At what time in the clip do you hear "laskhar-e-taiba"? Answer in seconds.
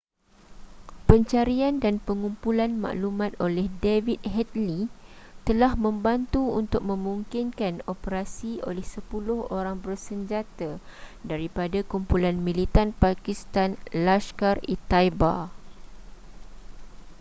14.07-15.35